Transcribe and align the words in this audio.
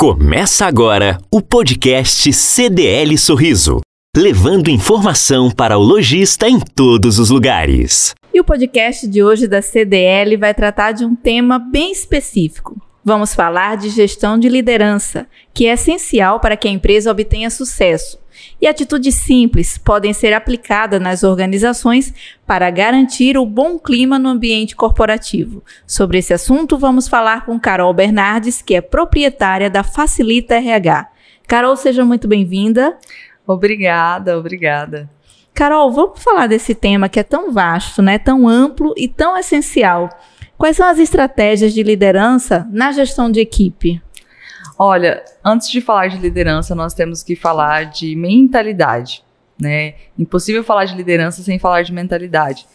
Começa 0.00 0.64
agora 0.64 1.18
o 1.30 1.42
podcast 1.42 2.32
CDL 2.32 3.18
Sorriso, 3.18 3.82
levando 4.16 4.70
informação 4.70 5.50
para 5.50 5.76
o 5.76 5.82
lojista 5.82 6.48
em 6.48 6.58
todos 6.58 7.18
os 7.18 7.28
lugares. 7.28 8.14
E 8.32 8.40
o 8.40 8.44
podcast 8.44 9.06
de 9.06 9.22
hoje 9.22 9.46
da 9.46 9.60
CDL 9.60 10.38
vai 10.38 10.54
tratar 10.54 10.92
de 10.92 11.04
um 11.04 11.14
tema 11.14 11.58
bem 11.58 11.92
específico. 11.92 12.80
Vamos 13.10 13.34
falar 13.34 13.76
de 13.76 13.88
gestão 13.88 14.38
de 14.38 14.48
liderança, 14.48 15.26
que 15.52 15.66
é 15.66 15.72
essencial 15.72 16.38
para 16.38 16.56
que 16.56 16.68
a 16.68 16.70
empresa 16.70 17.10
obtenha 17.10 17.50
sucesso. 17.50 18.20
E 18.60 18.68
atitudes 18.68 19.16
simples 19.16 19.76
podem 19.76 20.12
ser 20.12 20.32
aplicadas 20.32 21.02
nas 21.02 21.24
organizações 21.24 22.14
para 22.46 22.70
garantir 22.70 23.36
o 23.36 23.44
bom 23.44 23.80
clima 23.80 24.16
no 24.16 24.28
ambiente 24.28 24.76
corporativo. 24.76 25.60
Sobre 25.84 26.18
esse 26.18 26.32
assunto, 26.32 26.78
vamos 26.78 27.08
falar 27.08 27.44
com 27.44 27.58
Carol 27.58 27.92
Bernardes, 27.92 28.62
que 28.62 28.76
é 28.76 28.80
proprietária 28.80 29.68
da 29.68 29.82
Facilita 29.82 30.54
RH. 30.54 31.10
Carol, 31.48 31.74
seja 31.74 32.04
muito 32.04 32.28
bem-vinda. 32.28 32.96
Obrigada, 33.44 34.38
obrigada. 34.38 35.10
Carol, 35.52 35.90
vamos 35.90 36.22
falar 36.22 36.46
desse 36.46 36.76
tema 36.76 37.08
que 37.08 37.18
é 37.18 37.24
tão 37.24 37.52
vasto, 37.52 38.00
né? 38.02 38.20
tão 38.20 38.46
amplo 38.46 38.94
e 38.96 39.08
tão 39.08 39.36
essencial. 39.36 40.08
Quais 40.60 40.76
são 40.76 40.86
as 40.86 40.98
estratégias 40.98 41.72
de 41.72 41.82
liderança 41.82 42.68
na 42.70 42.92
gestão 42.92 43.30
de 43.30 43.40
equipe? 43.40 44.02
Olha, 44.78 45.24
antes 45.42 45.70
de 45.70 45.80
falar 45.80 46.08
de 46.08 46.18
liderança, 46.18 46.74
nós 46.74 46.92
temos 46.92 47.22
que 47.22 47.34
falar 47.34 47.84
de 47.84 48.14
mentalidade. 48.14 49.24
Né? 49.58 49.94
Impossível 50.18 50.62
falar 50.62 50.84
de 50.84 50.94
liderança 50.94 51.42
sem 51.42 51.58
falar 51.58 51.80
de 51.80 51.94
mentalidade. 51.94 52.66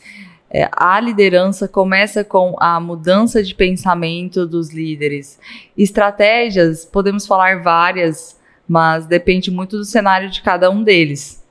É, 0.50 0.68
a 0.76 1.00
liderança 1.00 1.68
começa 1.68 2.24
com 2.24 2.56
a 2.60 2.80
mudança 2.80 3.44
de 3.44 3.54
pensamento 3.54 4.48
dos 4.48 4.74
líderes. 4.74 5.40
Estratégias, 5.78 6.86
podemos 6.86 7.28
falar 7.28 7.62
várias, 7.62 8.36
mas 8.68 9.06
depende 9.06 9.52
muito 9.52 9.78
do 9.78 9.86
cenário 9.86 10.32
de 10.32 10.42
cada 10.42 10.72
um 10.72 10.82
deles. 10.82 11.46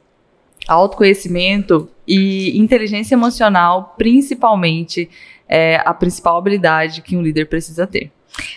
Autoconhecimento 0.66 1.88
e 2.06 2.58
inteligência 2.58 3.14
emocional, 3.14 3.94
principalmente, 3.96 5.08
é 5.48 5.76
a 5.84 5.92
principal 5.94 6.36
habilidade 6.36 7.02
que 7.02 7.16
um 7.16 7.22
líder 7.22 7.46
precisa 7.46 7.86
ter. 7.86 8.10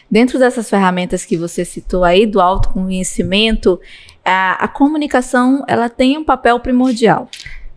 Dentro 0.09 0.39
dessas 0.39 0.69
ferramentas 0.69 1.25
que 1.25 1.37
você 1.37 1.63
citou 1.63 2.03
aí 2.03 2.25
do 2.25 2.41
autoconhecimento, 2.41 3.79
a, 4.25 4.63
a 4.63 4.67
comunicação 4.67 5.63
ela 5.67 5.89
tem 5.89 6.17
um 6.17 6.23
papel 6.23 6.59
primordial. 6.59 7.29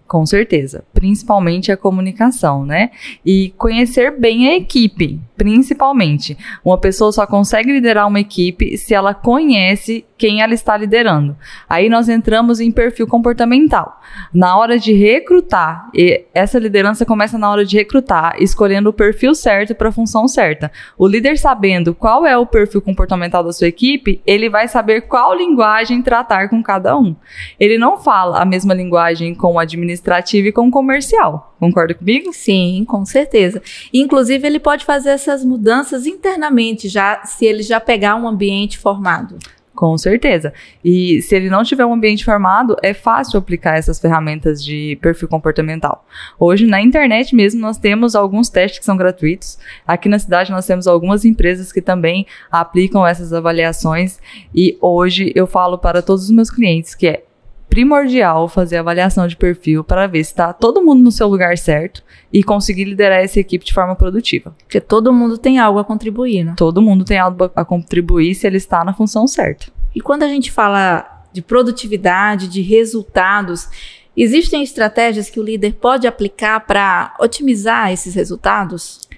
Com 0.07 0.27
certeza, 0.27 0.83
principalmente 0.93 1.71
a 1.71 1.77
comunicação, 1.77 2.67
né? 2.67 2.91
E 3.25 3.55
conhecer 3.57 4.19
bem 4.19 4.49
a 4.49 4.57
equipe, 4.57 5.21
principalmente. 5.41 6.37
Uma 6.63 6.77
pessoa 6.77 7.11
só 7.11 7.27
consegue 7.27 7.73
liderar 7.73 8.07
uma 8.07 8.21
equipe 8.21 8.77
se 8.77 8.93
ela 8.93 9.15
conhece 9.15 10.05
quem 10.19 10.43
ela 10.43 10.53
está 10.53 10.77
liderando. 10.77 11.35
Aí 11.67 11.89
nós 11.89 12.11
entramos 12.11 12.61
em 12.61 12.71
perfil 12.71 13.07
comportamental. 13.07 13.99
Na 14.35 14.59
hora 14.59 14.79
de 14.79 14.93
recrutar, 14.93 15.91
essa 16.35 16.59
liderança 16.59 17.07
começa 17.07 17.39
na 17.39 17.51
hora 17.51 17.65
de 17.65 17.75
recrutar, 17.75 18.37
escolhendo 18.39 18.91
o 18.91 18.93
perfil 18.93 19.35
certo 19.35 19.75
para 19.75 19.89
a 19.89 19.93
função 19.93 20.29
certa. 20.29 20.71
O 20.99 21.09
líder 21.09 21.39
sabendo 21.39 21.95
qual 21.95 22.27
é 22.27 22.37
o 22.37 22.45
perfil 22.45 22.83
comportamental 22.83 23.43
da 23.43 23.51
sua 23.51 23.69
equipe, 23.69 24.21
ele 24.27 24.51
vai 24.51 24.69
saber 24.69 25.03
qual 25.09 25.35
linguagem 25.35 26.03
tratar 26.03 26.51
com 26.51 26.63
cada 26.63 26.99
um. 26.99 27.17
Ele 27.59 27.79
não 27.79 27.97
fala 27.97 28.43
a 28.43 28.45
mesma 28.45 28.75
linguagem 28.75 29.35
com 29.35 29.55
o 29.55 29.59
administrativo 29.59 30.49
e 30.49 30.53
com 30.53 30.69
o 30.69 30.71
comercial. 30.71 31.50
Concorda 31.61 31.93
comigo? 31.93 32.33
Sim, 32.33 32.87
com 32.89 33.05
certeza. 33.05 33.63
Inclusive, 33.93 34.47
ele 34.47 34.59
pode 34.59 34.83
fazer 34.85 35.11
essas 35.11 35.45
mudanças 35.45 36.07
internamente, 36.07 36.89
já 36.89 37.23
se 37.27 37.45
ele 37.45 37.63
já 37.63 37.79
pegar 37.79 38.17
um 38.17 38.27
ambiente 38.27 38.79
formado. 38.79 39.39
Com 39.75 39.97
certeza. 39.97 40.53
E 40.85 41.23
se 41.23 41.35
ele 41.35 41.49
não 41.49 41.63
tiver 41.63 41.87
um 41.87 41.95
ambiente 41.95 42.25
formado, 42.25 42.77
é 42.83 42.93
fácil 42.93 43.39
aplicar 43.39 43.79
essas 43.79 43.99
ferramentas 43.99 44.63
de 44.63 44.99
perfil 45.01 45.29
comportamental. 45.29 46.05
Hoje, 46.39 46.67
na 46.67 46.83
internet 46.83 47.35
mesmo, 47.35 47.61
nós 47.61 47.79
temos 47.79 48.15
alguns 48.15 48.49
testes 48.51 48.79
que 48.79 48.85
são 48.85 48.97
gratuitos. 48.97 49.59
Aqui 49.87 50.09
na 50.09 50.19
cidade, 50.19 50.51
nós 50.51 50.67
temos 50.67 50.87
algumas 50.87 51.25
empresas 51.25 51.73
que 51.73 51.81
também 51.81 52.27
aplicam 52.51 53.07
essas 53.07 53.33
avaliações. 53.33 54.19
E 54.55 54.77
hoje 54.81 55.33
eu 55.35 55.47
falo 55.47 55.79
para 55.79 56.03
todos 56.03 56.25
os 56.25 56.31
meus 56.31 56.51
clientes 56.51 56.95
que 56.95 57.07
é 57.07 57.25
primordial 57.71 58.49
fazer 58.49 58.79
avaliação 58.79 59.29
de 59.29 59.37
perfil 59.37 59.85
para 59.85 60.09
ver 60.09 60.25
se 60.25 60.33
está 60.33 60.53
todo 60.53 60.83
mundo 60.83 61.03
no 61.03 61.13
seu 61.13 61.29
lugar 61.29 61.57
certo 61.57 62.03
e 62.33 62.43
conseguir 62.43 62.85
liderar 62.85 63.21
essa 63.21 63.39
equipe 63.39 63.65
de 63.65 63.73
forma 63.73 63.95
produtiva. 63.95 64.55
Porque 64.59 64.81
todo 64.81 65.13
mundo 65.13 65.39
tem 65.39 65.61
algo 65.61 65.79
a 65.79 65.85
contribuir, 65.85 66.45
né? 66.45 66.55
Todo 66.57 66.83
mundo 66.83 67.05
tem 67.05 67.19
algo 67.19 67.51
a 67.55 67.65
contribuir 67.65 68.35
se 68.35 68.47
ele 68.47 68.57
está 68.57 68.85
na 68.85 68.93
função 68.93 69.27
certa. 69.27 69.67
E 69.95 70.01
quando 70.01 70.25
a 70.25 70.29
gente 70.29 70.51
fala 70.51 71.25
de 71.33 71.41
produtividade, 71.41 72.49
de 72.49 72.61
resultados, 72.61 73.69
existem 74.17 74.63
estratégias 74.63 75.31
que 75.31 75.39
o 75.39 75.43
líder 75.43 75.75
pode 75.75 76.09
aplicar 76.09 76.61
para 76.67 77.15
otimizar 77.21 77.93
esses 77.93 78.15
resultados? 78.15 79.09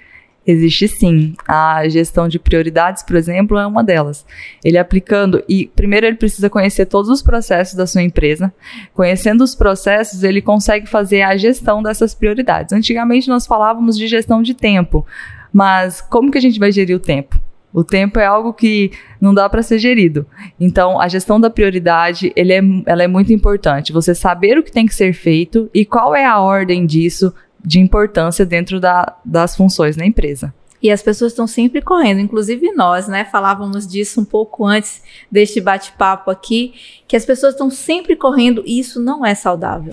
Existe 0.47 0.89
sim. 0.89 1.35
A 1.47 1.89
gestão 1.89 2.27
de 2.27 2.39
prioridades, 2.39 3.03
por 3.03 3.17
exemplo, 3.17 3.57
é 3.57 3.67
uma 3.67 3.85
delas. 3.85 4.27
Ele 4.65 4.77
aplicando, 4.77 5.43
e 5.49 5.67
primeiro 5.67 6.07
ele 6.07 6.17
precisa 6.17 6.51
conhecer 6.51 6.87
todos 6.87 7.09
os 7.11 7.23
processos 7.23 7.75
da 7.75 7.87
sua 7.87 8.03
empresa. 8.03 8.53
Conhecendo 8.93 9.45
os 9.45 9.55
processos, 9.55 10.25
ele 10.25 10.43
consegue 10.43 10.87
fazer 10.87 11.23
a 11.23 11.37
gestão 11.37 11.83
dessas 11.83 12.15
prioridades. 12.15 12.73
Antigamente 12.73 13.29
nós 13.29 13.47
falávamos 13.47 13.97
de 13.97 14.07
gestão 14.09 14.43
de 14.43 14.55
tempo, 14.55 15.07
mas 15.53 16.01
como 16.01 16.31
que 16.31 16.39
a 16.39 16.43
gente 16.43 16.59
vai 16.59 16.73
gerir 16.73 16.97
o 16.97 17.01
tempo? 17.01 17.41
O 17.73 17.83
tempo 17.83 18.19
é 18.19 18.27
algo 18.27 18.53
que 18.53 18.91
não 19.19 19.33
dá 19.33 19.49
para 19.49 19.63
ser 19.63 19.79
gerido. 19.79 20.27
Então, 20.61 21.01
a 21.01 21.09
gestão 21.09 21.41
da 21.41 21.49
prioridade, 21.49 22.31
é, 22.37 22.43
ela 22.85 23.03
é 23.03 23.09
muito 23.09 23.33
importante. 23.33 23.93
Você 23.93 24.15
saber 24.15 24.59
o 24.59 24.63
que 24.63 24.71
tem 24.71 24.85
que 24.85 24.95
ser 24.95 25.15
feito 25.15 25.71
e 25.73 25.87
qual 25.87 26.15
é 26.15 26.25
a 26.25 26.39
ordem 26.39 26.85
disso 26.85 27.33
de 27.65 27.79
importância 27.81 28.45
dentro 28.45 28.81
da, 28.81 29.17
das 29.25 29.57
funções 29.57 29.97
na 29.97 30.05
empresa. 30.05 30.53
E 30.83 30.91
as 30.91 31.01
pessoas 31.01 31.31
estão 31.31 31.47
sempre 31.47 31.81
correndo, 31.81 32.19
inclusive 32.19 32.73
nós, 32.73 33.07
né? 33.07 33.25
Falávamos 33.25 33.87
disso 33.87 34.21
um 34.21 34.25
pouco 34.25 34.67
antes 34.67 35.01
deste 35.31 35.61
bate-papo 35.61 36.29
aqui, 36.29 36.75
que 37.07 37.15
as 37.15 37.25
pessoas 37.25 37.55
estão 37.55 37.71
sempre 37.71 38.17
correndo 38.17 38.65
e 38.67 38.81
isso 38.81 39.01
não 39.01 39.25
é 39.25 39.33
saudável. 39.33 39.93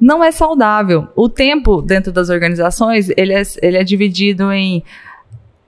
Não 0.00 0.24
é 0.24 0.32
saudável. 0.32 1.08
O 1.14 1.28
tempo 1.28 1.82
dentro 1.82 2.10
das 2.10 2.30
organizações, 2.30 3.10
ele 3.18 3.34
é, 3.34 3.42
ele 3.60 3.76
é 3.76 3.84
dividido 3.84 4.50
em 4.50 4.82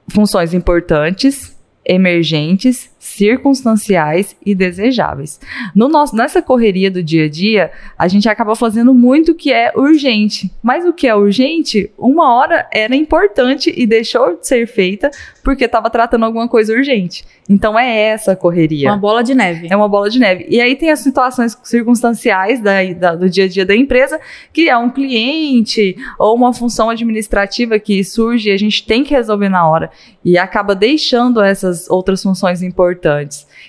funções 0.09 0.55
importantes, 0.55 1.55
emergentes, 1.85 2.91
circunstanciais 3.07 4.37
e 4.45 4.55
desejáveis. 4.55 5.41
No 5.75 5.89
nosso, 5.89 6.17
nessa 6.17 6.43
correria 6.43 6.91
do 6.91 7.03
dia 7.03 7.27
a 7.27 7.29
dia, 7.29 7.71
a 7.97 8.09
gente 8.09 8.29
acaba 8.29 8.57
fazendo 8.57 8.93
muito 8.93 9.35
que 9.35 9.53
é 9.53 9.73
urgente. 9.77 10.53
Mas 10.63 10.85
o 10.85 10.93
que 10.93 11.07
é 11.07 11.15
urgente, 11.15 11.91
uma 11.97 12.35
hora 12.35 12.69
era 12.73 12.95
importante 12.95 13.73
e 13.75 13.87
deixou 13.87 14.37
de 14.37 14.47
ser 14.47 14.67
feita 14.67 15.11
porque 15.45 15.65
estava 15.65 15.89
tratando 15.89 16.25
alguma 16.25 16.49
coisa 16.49 16.73
urgente. 16.73 17.25
Então 17.49 17.79
é 17.79 17.97
essa 17.97 18.33
a 18.33 18.37
correria. 18.37 18.91
Uma 18.91 18.99
bola 18.99 19.23
de 19.23 19.35
neve. 19.35 19.69
É 19.71 19.77
uma 19.77 19.89
bola 19.89 20.11
de 20.11 20.19
neve. 20.19 20.47
E 20.49 20.61
aí 20.61 20.75
tem 20.75 20.91
as 20.91 20.99
situações 20.99 21.57
circunstanciais 21.63 22.61
da, 22.61 22.83
da, 22.93 23.15
do 23.15 23.31
dia 23.31 23.45
a 23.45 23.49
dia 23.49 23.65
da 23.65 23.77
empresa, 23.77 24.21
que 24.53 24.69
é 24.69 24.77
um 24.77 24.91
cliente 24.91 25.97
ou 26.19 26.35
uma 26.35 26.53
função 26.53 26.91
administrativa 26.91 27.79
que 27.79 28.03
surge 28.03 28.51
e 28.51 28.53
a 28.53 28.57
gente 28.57 28.85
tem 28.85 29.05
que 29.05 29.15
resolver 29.15 29.49
na 29.49 29.69
hora. 29.69 29.91
E 30.25 30.37
acaba 30.37 30.75
deixando 30.75 31.41
essas 31.41 31.89
outras 31.89 32.21
funções 32.21 32.63
importantes. 32.63 32.96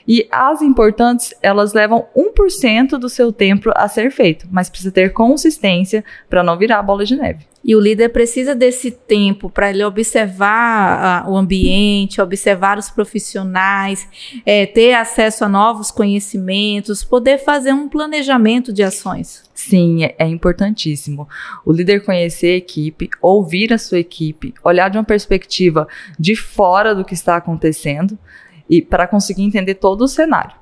E 0.08 0.28
as 0.32 0.62
importantes, 0.62 1.34
elas 1.42 1.74
levam 1.74 2.08
1% 2.16 2.98
do 2.98 3.10
seu 3.10 3.32
tempo 3.32 3.72
a 3.76 3.88
ser 3.88 4.12
feito, 4.12 4.48
mas 4.52 4.70
precisa 4.70 4.92
ter 4.92 5.14
consistência 5.14 6.04
para 6.30 6.44
não 6.44 6.58
virar 6.58 6.82
bola 6.82 7.06
de 7.06 7.16
neve. 7.16 7.46
E 7.68 7.76
o 7.76 7.82
líder 7.82 8.10
precisa 8.10 8.56
desse 8.56 8.90
tempo 8.90 9.50
para 9.50 9.70
ele 9.70 9.84
observar 9.84 11.26
uh, 11.28 11.32
o 11.32 11.36
ambiente, 11.36 12.22
observar 12.22 12.78
os 12.78 12.90
profissionais, 12.90 14.08
é, 14.46 14.66
ter 14.66 14.94
acesso 14.94 15.44
a 15.44 15.50
novos 15.50 15.92
conhecimentos, 15.92 17.04
poder 17.04 17.40
fazer 17.40 17.74
um 17.74 17.90
planejamento 17.90 18.72
de 18.72 18.84
ações. 18.84 19.44
Sim, 19.54 20.06
é, 20.06 20.16
é 20.18 20.26
importantíssimo. 20.26 21.28
O 21.66 21.74
líder 21.74 22.06
conhecer 22.06 22.54
a 22.54 22.58
equipe, 22.58 23.10
ouvir 23.22 23.74
a 23.74 23.78
sua 23.78 24.00
equipe, 24.00 24.54
olhar 24.64 24.88
de 24.88 24.98
uma 24.98 25.04
perspectiva 25.04 25.90
de 26.18 26.38
fora 26.38 26.96
do 26.96 27.04
que 27.04 27.16
está 27.16 27.36
acontecendo 27.36 28.18
e 28.70 28.82
para 28.82 29.08
conseguir 29.08 29.44
entender 29.44 29.76
todo 29.76 30.02
o 30.02 30.08
cenário. 30.08 30.56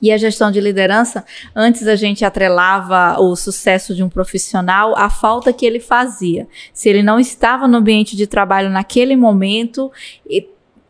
E 0.00 0.12
a 0.12 0.18
gestão 0.18 0.50
de 0.50 0.60
liderança, 0.60 1.24
antes 1.54 1.86
a 1.86 1.96
gente 1.96 2.24
atrelava 2.24 3.18
o 3.20 3.34
sucesso 3.36 3.94
de 3.94 4.02
um 4.02 4.08
profissional 4.08 4.96
à 4.96 5.08
falta 5.08 5.52
que 5.52 5.64
ele 5.64 5.80
fazia. 5.80 6.46
Se 6.72 6.88
ele 6.88 7.02
não 7.02 7.18
estava 7.18 7.66
no 7.66 7.78
ambiente 7.78 8.16
de 8.16 8.26
trabalho 8.26 8.68
naquele 8.70 9.16
momento, 9.16 9.90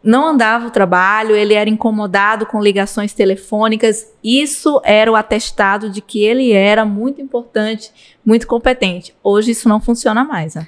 não 0.03 0.27
andava 0.27 0.67
o 0.67 0.71
trabalho, 0.71 1.35
ele 1.35 1.55
era 1.55 1.71
incomodado 1.71 2.45
com 2.45 2.61
ligações 2.61 3.15
telefônicas. 3.15 4.13
Isso 4.23 4.81
era 4.85 5.11
o 5.11 5.17
atestado 5.17 5.89
de 5.89 6.01
que 6.01 6.23
ele 6.23 6.53
era 6.53 6.85
muito 6.85 7.23
importante, 7.23 7.91
muito 8.25 8.47
competente. 8.47 9.15
Hoje 9.23 9.53
isso 9.53 9.69
não 9.69 9.81
funciona 9.81 10.25
mais. 10.25 10.57
Né? 10.57 10.67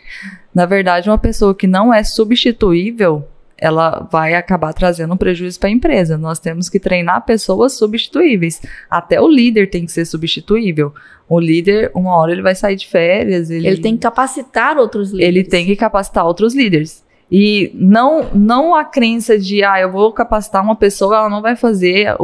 Na 0.54 0.64
verdade, 0.64 1.10
uma 1.10 1.18
pessoa 1.18 1.54
que 1.54 1.66
não 1.66 1.92
é 1.92 2.02
substituível, 2.02 3.28
ela 3.58 4.06
vai 4.10 4.34
acabar 4.34 4.72
trazendo 4.72 5.14
um 5.14 5.16
prejuízo 5.16 5.58
para 5.58 5.68
a 5.68 5.72
empresa. 5.72 6.18
Nós 6.18 6.38
temos 6.38 6.68
que 6.68 6.78
treinar 6.78 7.24
pessoas 7.24 7.72
substituíveis. 7.72 8.60
Até 8.90 9.20
o 9.20 9.28
líder 9.28 9.70
tem 9.70 9.86
que 9.86 9.92
ser 9.92 10.04
substituível. 10.04 10.92
O 11.28 11.40
líder, 11.40 11.90
uma 11.94 12.16
hora 12.16 12.32
ele 12.32 12.42
vai 12.42 12.54
sair 12.54 12.76
de 12.76 12.86
férias. 12.86 13.50
Ele, 13.50 13.66
ele 13.66 13.80
tem 13.80 13.94
que 13.96 14.02
capacitar 14.02 14.76
outros 14.76 15.10
líderes. 15.10 15.28
Ele 15.28 15.44
tem 15.44 15.66
que 15.66 15.76
capacitar 15.76 16.26
outros 16.26 16.54
líderes. 16.54 17.04
E 17.30 17.72
não, 17.74 18.30
não 18.34 18.74
a 18.74 18.84
crença 18.84 19.36
de, 19.36 19.64
ah, 19.64 19.80
eu 19.80 19.90
vou 19.90 20.12
capacitar 20.12 20.62
uma 20.62 20.76
pessoa, 20.76 21.16
ela 21.16 21.28
não 21.28 21.42
vai 21.42 21.56
fazer, 21.56 22.14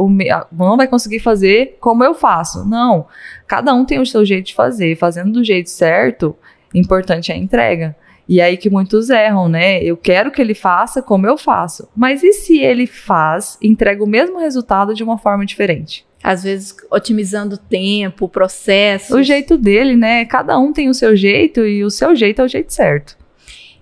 não 0.51 0.77
vai 0.77 0.87
conseguir 0.87 1.19
fazer 1.19 1.77
como 1.81 2.03
eu 2.03 2.13
faço. 2.13 2.63
Não. 2.63 3.05
Cada 3.45 3.73
um 3.73 3.83
tem 3.83 3.99
o 3.99 4.05
seu 4.05 4.23
jeito 4.23 4.47
de 4.47 4.55
fazer. 4.55 4.95
Fazendo 4.95 5.33
do 5.33 5.43
jeito 5.43 5.69
certo, 5.69 6.35
importante 6.73 7.31
é 7.31 7.35
a 7.35 7.37
entrega. 7.37 7.95
E 8.27 8.39
aí 8.39 8.55
que 8.55 8.69
muitos 8.69 9.09
erram, 9.09 9.49
né? 9.49 9.83
Eu 9.83 9.97
quero 9.97 10.31
que 10.31 10.41
ele 10.41 10.53
faça 10.53 11.01
como 11.01 11.27
eu 11.27 11.37
faço. 11.37 11.89
Mas 11.95 12.23
e 12.23 12.31
se 12.33 12.59
ele 12.59 12.87
faz, 12.87 13.57
entrega 13.61 14.03
o 14.03 14.07
mesmo 14.07 14.39
resultado 14.39 14.93
de 14.93 15.03
uma 15.03 15.17
forma 15.17 15.45
diferente? 15.45 16.05
Às 16.23 16.43
vezes 16.43 16.73
otimizando 16.89 17.55
o 17.55 17.57
tempo, 17.57 18.25
o 18.25 18.29
processo. 18.29 19.17
O 19.17 19.23
jeito 19.23 19.57
dele, 19.57 19.95
né? 19.95 20.23
Cada 20.23 20.57
um 20.57 20.71
tem 20.71 20.89
o 20.89 20.93
seu 20.93 21.15
jeito 21.15 21.65
e 21.65 21.83
o 21.83 21.91
seu 21.91 22.15
jeito 22.15 22.41
é 22.41 22.45
o 22.45 22.47
jeito 22.47 22.71
certo. 22.73 23.17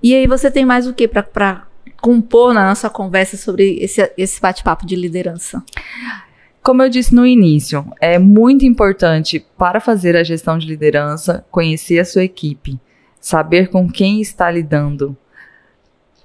E 0.02 0.16
aí 0.16 0.26
você 0.26 0.50
tem 0.50 0.66
mais 0.66 0.88
o 0.88 0.94
que 0.94 1.08
para 1.08 1.68
compor 2.02 2.54
na 2.54 2.68
nossa 2.68 2.90
conversa 2.90 3.38
sobre 3.38 3.78
esse, 3.80 4.12
esse 4.18 4.42
bate-papo 4.42 4.88
de 4.88 4.96
liderança? 4.96 5.64
Como 6.64 6.82
eu 6.82 6.90
disse 6.90 7.14
no 7.14 7.26
início, 7.26 7.86
é 8.00 8.20
muito 8.20 8.66
importante 8.66 9.46
para 9.58 9.80
fazer 9.80 10.16
a 10.16 10.24
gestão 10.24 10.58
de 10.58 10.68
liderança 10.68 11.46
conhecer 11.50 12.00
a 12.00 12.06
sua 12.06 12.24
equipe, 12.24 12.80
saber 13.22 13.70
com 13.70 13.88
quem 13.88 14.20
está 14.20 14.50
lidando, 14.50 15.16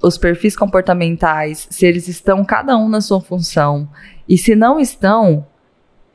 os 0.02 0.16
perfis 0.18 0.56
comportamentais, 0.56 1.68
se 1.70 1.86
eles 1.86 2.08
estão 2.08 2.44
cada 2.44 2.76
um 2.76 2.88
na 2.88 3.00
sua 3.00 3.20
função 3.20 3.88
e 4.28 4.36
se 4.36 4.56
não 4.56 4.80
estão, 4.80 5.46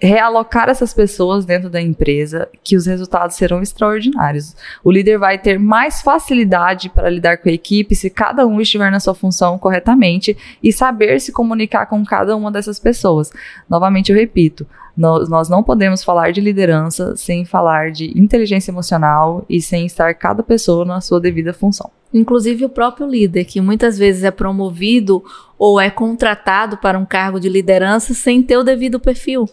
realocar 0.01 0.68
essas 0.68 0.94
pessoas 0.94 1.45
dentro 1.45 1.69
da 1.69 1.80
empresa, 1.80 2.50
que 2.63 2.75
os 2.75 2.88
resultados 2.88 3.36
serão 3.36 3.62
extraordinários. 3.62 4.56
O 4.83 4.92
líder 4.92 5.19
vai 5.19 5.38
ter 5.38 5.59
mais 5.59 6.01
facilidade 6.01 6.89
para 6.89 7.09
lidar 7.09 7.38
com 7.38 7.48
a 7.48 7.51
equipe 7.51 7.95
se 7.95 8.09
cada 8.09 8.48
um 8.48 8.59
estiver 8.59 8.92
na 8.92 9.00
sua 9.00 9.13
função 9.13 9.59
corretamente 9.59 10.36
e 10.63 10.74
saber 10.74 11.21
se 11.21 11.31
comunicar 11.31 11.86
com 11.86 12.03
cada 12.03 12.36
uma 12.36 12.51
dessas 12.51 12.80
pessoas. 12.80 13.31
Novamente, 13.69 14.12
eu 14.12 14.18
repito, 14.18 14.65
nós, 14.98 15.30
nós 15.30 15.48
não 15.48 15.62
podemos 15.62 16.03
falar 16.03 16.31
de 16.31 16.42
liderança 16.42 17.15
sem 17.15 17.45
falar 17.45 17.92
de 17.92 18.12
inteligência 18.19 18.71
emocional 18.71 19.45
e 19.48 19.62
sem 19.62 19.86
estar 19.86 20.13
cada 20.15 20.42
pessoa 20.42 20.83
na 20.83 21.00
sua 21.00 21.21
devida 21.21 21.53
função. 21.53 21.92
Inclusive 22.13 22.65
o 22.65 22.69
próprio 22.69 23.07
líder, 23.07 23.45
que 23.45 23.62
muitas 23.62 23.98
vezes 23.98 24.24
é 24.24 24.31
promovido 24.31 25.24
ou 25.57 25.80
é 25.80 25.89
contratado 25.89 26.75
para 26.77 26.98
um 26.98 27.06
cargo 27.06 27.39
de 27.39 27.48
liderança 27.48 28.13
sem 28.13 28.42
ter 28.42 28.57
o 28.57 28.63
devido 28.63 29.00
perfil. 29.00 29.48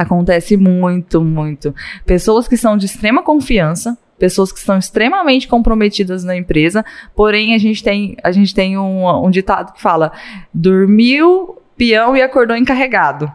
Acontece 0.00 0.56
muito, 0.56 1.20
muito. 1.20 1.74
Pessoas 2.06 2.48
que 2.48 2.56
são 2.56 2.74
de 2.74 2.86
extrema 2.86 3.22
confiança, 3.22 3.98
pessoas 4.18 4.50
que 4.50 4.58
são 4.58 4.78
extremamente 4.78 5.46
comprometidas 5.46 6.24
na 6.24 6.34
empresa, 6.34 6.82
porém 7.14 7.54
a 7.54 7.58
gente 7.58 7.84
tem, 7.84 8.16
a 8.24 8.32
gente 8.32 8.54
tem 8.54 8.78
um, 8.78 9.06
um 9.26 9.30
ditado 9.30 9.74
que 9.74 9.82
fala: 9.82 10.10
dormiu 10.54 11.58
peão 11.76 12.16
e 12.16 12.22
acordou 12.22 12.56
encarregado. 12.56 13.30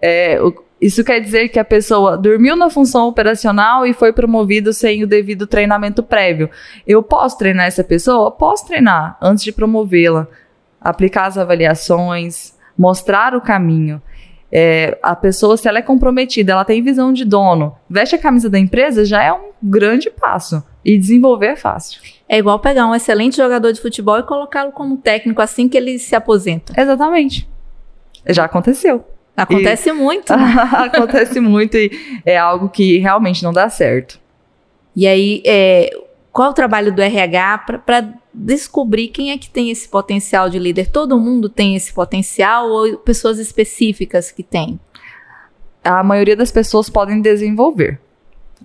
É, 0.00 0.40
o, 0.40 0.50
isso 0.80 1.04
quer 1.04 1.20
dizer 1.20 1.50
que 1.50 1.58
a 1.58 1.64
pessoa 1.64 2.16
dormiu 2.16 2.56
na 2.56 2.70
função 2.70 3.06
operacional 3.06 3.84
e 3.84 3.92
foi 3.92 4.10
promovido 4.10 4.72
sem 4.72 5.04
o 5.04 5.06
devido 5.06 5.46
treinamento 5.46 6.02
prévio. 6.02 6.48
Eu 6.86 7.02
posso 7.02 7.36
treinar 7.36 7.66
essa 7.66 7.84
pessoa? 7.84 8.30
Posso 8.30 8.66
treinar 8.66 9.18
antes 9.20 9.44
de 9.44 9.52
promovê-la, 9.52 10.26
aplicar 10.80 11.26
as 11.26 11.36
avaliações, 11.36 12.56
mostrar 12.78 13.34
o 13.34 13.42
caminho. 13.42 14.00
É, 14.50 14.98
a 15.02 15.14
pessoa, 15.14 15.56
se 15.56 15.68
ela 15.68 15.78
é 15.78 15.82
comprometida, 15.82 16.52
ela 16.52 16.64
tem 16.64 16.82
visão 16.82 17.12
de 17.12 17.24
dono, 17.24 17.76
veste 17.88 18.14
a 18.14 18.18
camisa 18.18 18.48
da 18.48 18.58
empresa, 18.58 19.04
já 19.04 19.22
é 19.22 19.32
um 19.32 19.50
grande 19.62 20.10
passo. 20.10 20.62
E 20.84 20.96
desenvolver 20.96 21.48
é 21.48 21.56
fácil. 21.56 22.00
É 22.28 22.38
igual 22.38 22.58
pegar 22.58 22.86
um 22.86 22.94
excelente 22.94 23.36
jogador 23.36 23.72
de 23.72 23.80
futebol 23.80 24.18
e 24.18 24.22
colocá-lo 24.22 24.72
como 24.72 24.96
técnico 24.96 25.42
assim 25.42 25.68
que 25.68 25.76
ele 25.76 25.98
se 25.98 26.14
aposenta. 26.14 26.72
Exatamente. 26.80 27.48
Já 28.26 28.44
aconteceu. 28.44 29.04
Acontece 29.36 29.90
e... 29.90 29.92
muito. 29.92 30.32
acontece 30.32 31.40
muito 31.40 31.76
e 31.76 31.90
é 32.24 32.36
algo 32.38 32.68
que 32.68 32.98
realmente 32.98 33.42
não 33.42 33.52
dá 33.52 33.68
certo. 33.68 34.18
E 34.96 35.06
aí, 35.06 35.42
é, 35.46 35.90
qual 36.32 36.50
o 36.50 36.54
trabalho 36.54 36.92
do 36.92 37.02
RH 37.02 37.58
para 37.84 38.08
descobrir 38.32 39.08
quem 39.08 39.30
é 39.30 39.38
que 39.38 39.50
tem 39.50 39.70
esse 39.70 39.88
potencial 39.88 40.48
de 40.48 40.58
líder? 40.58 40.90
Todo 40.90 41.18
mundo 41.18 41.48
tem 41.48 41.74
esse 41.74 41.92
potencial 41.92 42.68
ou 42.68 42.98
pessoas 42.98 43.38
específicas 43.38 44.30
que 44.30 44.42
têm? 44.42 44.78
A 45.82 46.02
maioria 46.02 46.36
das 46.36 46.50
pessoas 46.50 46.90
podem 46.90 47.20
desenvolver 47.20 48.00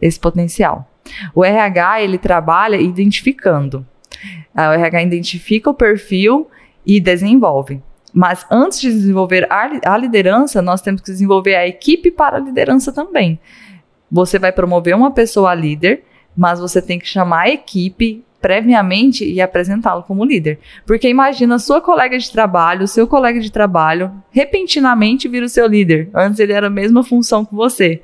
esse 0.02 0.20
potencial. 0.20 0.88
O 1.34 1.44
RH 1.44 2.02
ele 2.02 2.18
trabalha 2.18 2.76
identificando. 2.76 3.86
O 4.56 4.60
RH 4.60 5.04
identifica 5.04 5.70
o 5.70 5.74
perfil 5.74 6.50
e 6.86 7.00
desenvolve. 7.00 7.82
Mas 8.14 8.46
antes 8.52 8.80
de 8.80 8.92
desenvolver 8.92 9.48
a 9.50 9.98
liderança, 9.98 10.62
nós 10.62 10.82
temos 10.82 11.02
que 11.02 11.12
desenvolver 11.12 11.56
a 11.56 11.68
equipe 11.68 12.12
para 12.12 12.38
a 12.38 12.40
liderança 12.40 12.92
também. 12.92 13.40
Você 14.12 14.38
vai 14.38 14.52
promover 14.52 14.96
uma 14.96 15.12
pessoa 15.12 15.54
líder 15.56 16.04
mas 16.36 16.60
você 16.60 16.82
tem 16.82 17.00
que 17.00 17.08
chamar 17.08 17.42
a 17.42 17.50
equipe 17.50 18.24
previamente 18.44 19.24
e 19.24 19.40
apresentá-lo 19.40 20.04
como 20.04 20.26
líder. 20.26 20.60
Porque 20.86 21.08
imagina 21.08 21.58
sua 21.58 21.80
colega 21.80 22.20
de 22.20 22.30
trabalho, 22.30 22.90
seu 22.90 23.08
colega 23.08 23.40
de 23.40 23.50
trabalho, 23.50 24.12
repentinamente 24.32 25.30
vira 25.30 25.46
o 25.46 25.50
seu 25.50 25.66
líder. 25.66 26.10
Antes 26.14 26.42
ele 26.42 26.52
era 26.52 26.68
a 26.68 26.70
mesma 26.70 27.06
função 27.06 27.46
que 27.46 27.56
você. 27.56 28.04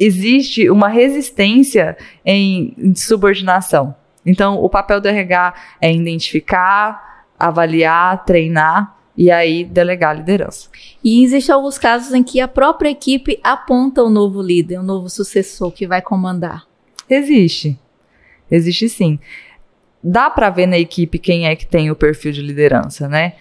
Existe 0.00 0.70
uma 0.70 0.88
resistência 0.88 1.94
em, 2.24 2.74
em 2.78 2.94
subordinação. 2.94 3.94
Então, 4.24 4.58
o 4.62 4.70
papel 4.70 4.98
do 4.98 5.08
RH 5.08 5.54
é 5.78 5.92
identificar, 5.92 7.26
avaliar, 7.38 8.24
treinar 8.24 8.96
e 9.14 9.30
aí 9.30 9.62
delegar 9.62 10.12
a 10.12 10.14
liderança. 10.14 10.70
E 11.04 11.22
existem 11.22 11.54
alguns 11.54 11.76
casos 11.76 12.14
em 12.14 12.22
que 12.22 12.40
a 12.40 12.48
própria 12.48 12.88
equipe 12.88 13.38
aponta 13.44 14.02
o 14.02 14.08
novo 14.08 14.40
líder, 14.40 14.78
o 14.78 14.82
novo 14.82 15.10
sucessor 15.10 15.70
que 15.70 15.86
vai 15.86 16.00
comandar. 16.00 16.66
Existe. 17.10 17.78
Existe 18.50 18.88
sim. 18.88 19.18
Dá 20.08 20.30
para 20.30 20.50
ver 20.50 20.66
na 20.66 20.78
equipe 20.78 21.18
quem 21.18 21.48
é 21.48 21.56
que 21.56 21.66
tem 21.66 21.90
o 21.90 21.96
perfil 21.96 22.30
de 22.30 22.40
liderança, 22.40 23.08
né? 23.08 23.32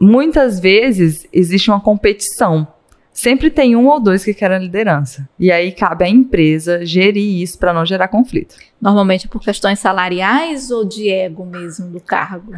Muitas 0.00 0.58
vezes 0.58 1.24
existe 1.32 1.70
uma 1.70 1.80
competição. 1.80 2.66
Sempre 3.12 3.48
tem 3.48 3.76
um 3.76 3.86
ou 3.86 4.00
dois 4.00 4.24
que 4.24 4.34
querem 4.34 4.56
a 4.56 4.60
liderança. 4.60 5.28
E 5.38 5.52
aí 5.52 5.70
cabe 5.70 6.04
à 6.04 6.08
empresa 6.08 6.84
gerir 6.84 7.40
isso 7.40 7.56
para 7.60 7.72
não 7.72 7.86
gerar 7.86 8.08
conflito. 8.08 8.56
Normalmente 8.82 9.28
por 9.28 9.40
questões 9.40 9.78
salariais 9.78 10.72
ou 10.72 10.84
de 10.84 11.08
ego 11.08 11.46
mesmo 11.46 11.86
do 11.90 12.00
cargo? 12.00 12.54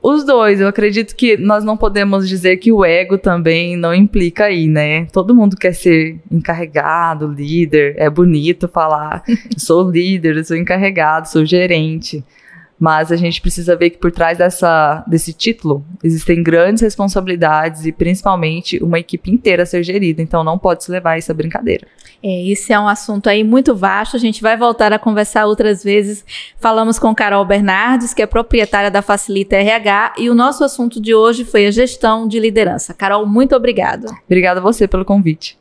Os 0.00 0.22
dois, 0.22 0.60
eu 0.60 0.68
acredito 0.68 1.16
que 1.16 1.36
nós 1.36 1.64
não 1.64 1.76
podemos 1.76 2.28
dizer 2.28 2.58
que 2.58 2.70
o 2.70 2.84
ego 2.84 3.18
também 3.18 3.76
não 3.76 3.92
implica 3.92 4.44
aí, 4.44 4.68
né? 4.68 5.06
Todo 5.06 5.34
mundo 5.34 5.56
quer 5.56 5.74
ser 5.74 6.20
encarregado, 6.30 7.26
líder, 7.26 7.96
é 7.98 8.08
bonito 8.08 8.68
falar, 8.68 9.24
sou 9.58 9.90
líder, 9.90 10.44
sou 10.44 10.56
encarregado, 10.56 11.28
sou 11.28 11.44
gerente. 11.44 12.22
Mas 12.78 13.12
a 13.12 13.16
gente 13.16 13.40
precisa 13.40 13.76
ver 13.76 13.90
que 13.90 13.98
por 13.98 14.10
trás 14.10 14.38
dessa, 14.38 15.04
desse 15.06 15.32
título 15.32 15.84
existem 16.02 16.42
grandes 16.42 16.82
responsabilidades 16.82 17.86
e 17.86 17.92
principalmente 17.92 18.82
uma 18.82 18.98
equipe 18.98 19.30
inteira 19.30 19.62
a 19.62 19.66
ser 19.66 19.82
gerida. 19.82 20.20
Então 20.20 20.42
não 20.42 20.58
pode 20.58 20.84
se 20.84 20.90
levar 20.90 21.16
essa 21.16 21.32
brincadeira. 21.32 21.86
É, 22.22 22.48
esse 22.48 22.72
é 22.72 22.80
um 22.80 22.88
assunto 22.88 23.28
aí 23.28 23.44
muito 23.44 23.74
vasto. 23.76 24.16
A 24.16 24.20
gente 24.20 24.40
vai 24.40 24.56
voltar 24.56 24.92
a 24.92 24.98
conversar 24.98 25.46
outras 25.46 25.84
vezes. 25.84 26.24
Falamos 26.58 26.98
com 26.98 27.14
Carol 27.14 27.44
Bernardes, 27.44 28.14
que 28.14 28.22
é 28.22 28.26
proprietária 28.26 28.90
da 28.90 29.02
Facilita 29.02 29.56
RH, 29.56 30.14
e 30.18 30.30
o 30.30 30.34
nosso 30.34 30.64
assunto 30.64 31.00
de 31.00 31.14
hoje 31.14 31.44
foi 31.44 31.66
a 31.66 31.70
gestão 31.70 32.26
de 32.26 32.40
liderança. 32.40 32.94
Carol, 32.94 33.26
muito 33.26 33.54
obrigada. 33.54 34.06
Obrigada 34.24 34.58
a 34.58 34.62
você 34.62 34.88
pelo 34.88 35.04
convite. 35.04 35.58